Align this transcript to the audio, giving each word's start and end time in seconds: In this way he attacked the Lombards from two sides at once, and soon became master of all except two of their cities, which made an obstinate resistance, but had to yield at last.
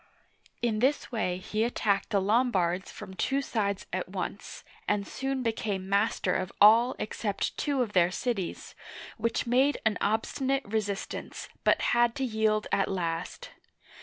In 0.63 0.79
this 0.79 1.11
way 1.11 1.37
he 1.37 1.63
attacked 1.63 2.09
the 2.09 2.19
Lombards 2.19 2.91
from 2.91 3.13
two 3.13 3.39
sides 3.39 3.85
at 3.93 4.09
once, 4.09 4.63
and 4.87 5.05
soon 5.07 5.43
became 5.43 5.87
master 5.87 6.33
of 6.33 6.51
all 6.59 6.95
except 6.97 7.55
two 7.55 7.83
of 7.83 7.93
their 7.93 8.09
cities, 8.09 8.73
which 9.17 9.45
made 9.45 9.77
an 9.85 9.99
obstinate 10.01 10.65
resistance, 10.65 11.49
but 11.63 11.79
had 11.93 12.15
to 12.15 12.23
yield 12.25 12.65
at 12.71 12.89
last. 12.89 13.51